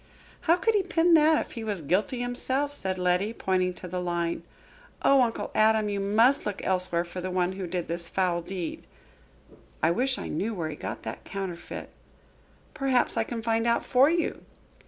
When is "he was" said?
1.51-1.83